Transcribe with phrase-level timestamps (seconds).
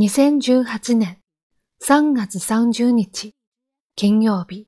[0.00, 1.18] 2018年
[1.86, 3.34] 3月30日
[3.96, 4.66] 金曜日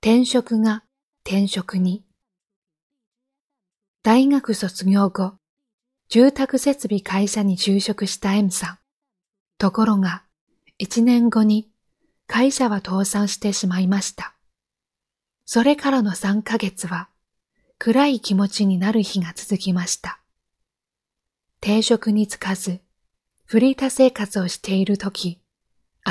[0.00, 0.82] 転職が
[1.24, 2.02] 転職に
[4.02, 5.34] 大学卒業後
[6.08, 8.78] 住宅設備会社に就職した M さん。
[9.58, 10.24] ところが
[10.80, 11.70] 1年後に
[12.26, 14.34] 会社は倒産してしまいました。
[15.44, 17.10] それからの3ヶ月は
[17.78, 20.18] 暗い気持ちになる日が続きました。
[21.60, 22.80] 定職につかず
[23.48, 25.40] フリータ生活をしているとき、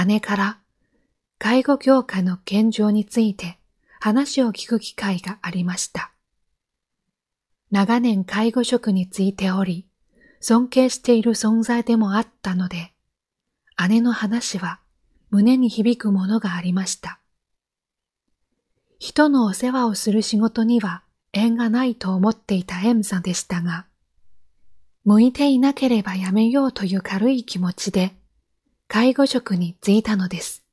[0.06, 0.60] 姉から
[1.38, 3.60] 介護業界の現状について
[4.00, 6.14] 話を聞く機会がありました。
[7.72, 9.86] 長年介護職についており、
[10.40, 12.94] 尊敬している存在でもあったので、
[13.90, 14.80] 姉の話は
[15.30, 17.20] 胸に響くものがありました。
[18.98, 23.88] 人のお世話をする仕事には縁がないと思っていた M さんでしたが、
[25.06, 28.12] 向いていなければやめようという軽い気持ちで
[28.88, 30.66] 介護職に就いたのです。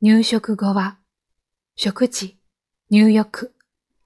[0.00, 0.98] 入職後は
[1.76, 2.36] 食事、
[2.90, 3.54] 入浴、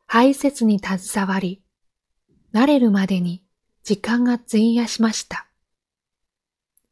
[0.06, 1.62] 排泄に携わり、
[2.52, 3.42] 慣れるまでに
[3.82, 5.46] 時間が費やしました。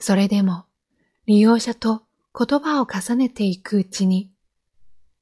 [0.00, 0.64] それでも
[1.26, 4.30] 利用者と言葉を重ねていくうちに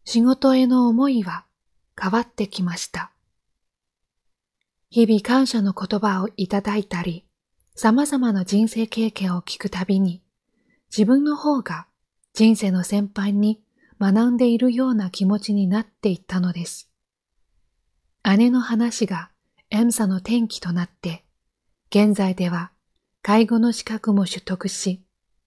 [0.05, 1.47] 仕事への思いは
[2.01, 3.11] 変わってきました。
[4.95, 7.25] 日々感謝の言葉をいただいたり、
[7.75, 10.21] 様々な人生経験を聞くたびに、
[10.91, 11.87] 自分の方が
[12.35, 13.63] 人生の先輩に
[13.99, 16.91] 学んでいるような気持ちになっていったのです。
[18.37, 19.31] 姉の話が
[19.71, 21.25] M サの転機となって、
[21.89, 22.71] 現在では
[23.23, 25.03] 介護の資格も取得し、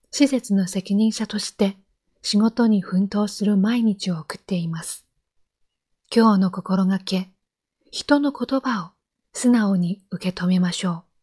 [0.10, 1.78] 施設の責任者として
[2.24, 5.06] 仕事に奮闘する毎日を送っています。
[6.12, 7.30] 今日の心がけ、
[7.92, 8.95] 人の言葉を
[9.36, 11.15] 素直に受け止めましょう。